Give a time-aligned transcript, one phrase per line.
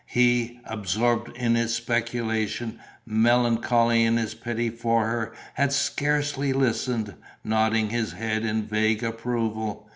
[0.07, 7.91] He, absorbed in his speculations, melancholy in his pity for her, had scarcely listened, nodding
[7.91, 9.87] his head in vague approval.